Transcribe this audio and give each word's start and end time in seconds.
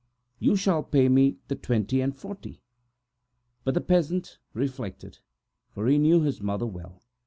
You 0.39 0.55
shall 0.55 0.81
pay 0.81 1.09
me 1.09 1.37
the 1.47 1.53
twenty 1.55 2.01
and 2.01 2.17
forty." 2.17 2.63
But 3.63 3.75
the 3.75 3.81
peasant 3.81 4.39
reflected, 4.55 5.19
for 5.69 5.85
he 5.85 5.99
knew 5.99 6.21
his 6.21 6.41
mother 6.41 6.65
well. 6.65 7.03